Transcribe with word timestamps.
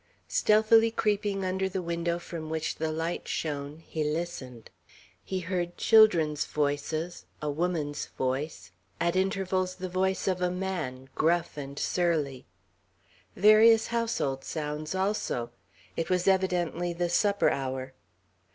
Stealthily 0.27 0.89
creeping 0.89 1.45
under 1.45 1.69
the 1.69 1.79
window 1.83 2.17
from 2.17 2.49
which 2.49 2.77
the 2.77 2.91
light 2.91 3.27
shone, 3.27 3.83
he 3.85 4.03
listened. 4.03 4.71
He 5.23 5.41
heard 5.41 5.77
children's 5.77 6.45
voices; 6.45 7.25
a 7.39 7.51
woman's 7.51 8.07
voice; 8.07 8.71
at 8.99 9.15
intervals 9.15 9.75
the 9.75 9.89
voice 9.89 10.27
of 10.27 10.41
a 10.41 10.49
man, 10.49 11.09
gruff 11.13 11.55
and 11.55 11.77
surly; 11.77 12.47
various 13.35 13.85
household 13.93 14.43
sounds 14.43 14.95
also. 14.95 15.51
It 15.95 16.09
was 16.09 16.27
evidently 16.27 16.93
the 16.93 17.07
supper 17.07 17.49
hour. 17.51 17.93